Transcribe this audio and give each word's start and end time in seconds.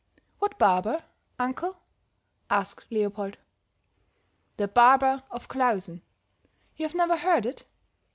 "What 0.39 0.57
barber, 0.57 1.03
uncle?" 1.37 1.77
asked 2.49 2.87
Leopold. 2.89 3.37
"The 4.57 4.67
barber 4.67 5.21
of 5.29 5.47
Klausen. 5.47 6.01
You've 6.75 6.95
never 6.95 7.17
heard 7.17 7.45
it? 7.45 7.65